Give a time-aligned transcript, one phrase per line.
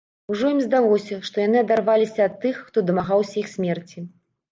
[0.35, 4.05] Ужо ім здалося, што яны адарваліся ад тых, хто дамагаўся іх смерці.